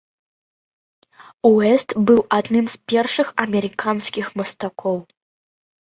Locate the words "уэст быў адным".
1.51-2.65